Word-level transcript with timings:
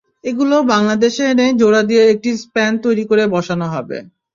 এগুলো 0.23 0.55
বাংলাদেশে 0.71 1.23
এনে 1.31 1.45
জোড়া 1.61 1.81
দিয়ে 1.89 2.03
একটি 2.13 2.29
স্প্যান 2.43 2.73
তৈরি 2.85 3.03
করে 3.09 3.23
বসানো 3.35 3.65
হবে। 3.73 3.97